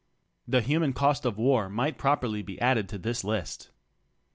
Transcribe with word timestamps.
The 0.47 0.61
human 0.61 0.93
cost 0.93 1.25
of 1.27 1.37
war 1.37 1.69
might 1.69 1.99
properly 1.99 2.41
be 2.41 2.59
added 2.59 2.89
to 2.89 2.97
this 2.97 3.23
list. 3.23 3.69